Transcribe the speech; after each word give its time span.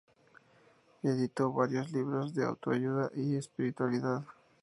Editó 1.03 1.53
varios 1.53 1.91
libros 1.91 2.33
de 2.33 2.43
autoayuda 2.43 3.11
y 3.13 3.35
espiritualidad. 3.35 4.23